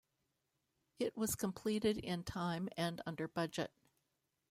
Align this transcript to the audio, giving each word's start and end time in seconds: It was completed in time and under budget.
It 0.97 1.15
was 1.15 1.35
completed 1.35 1.95
in 1.99 2.23
time 2.23 2.69
and 2.75 2.99
under 3.05 3.27
budget. 3.27 3.71